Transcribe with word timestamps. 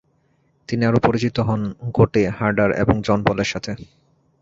তিনি 0.69 0.83
আরও 0.85 0.99
পরিচিত 1.05 1.35
হন 1.39 1.61
গোটে, 1.91 2.23
হার্ডার 2.29 2.69
এবং 2.73 2.95
জন 3.01 3.19
পলের 3.23 3.45
সাথে। 3.45 3.71